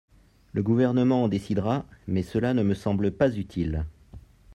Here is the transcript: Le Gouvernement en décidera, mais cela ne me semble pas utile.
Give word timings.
Le 0.53 0.63
Gouvernement 0.63 1.23
en 1.25 1.27
décidera, 1.27 1.85
mais 2.07 2.23
cela 2.23 2.55
ne 2.55 2.63
me 2.63 2.73
semble 2.73 3.11
pas 3.11 3.35
utile. 3.37 3.85